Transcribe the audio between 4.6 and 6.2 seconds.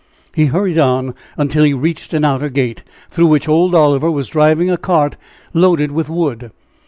a cart loaded with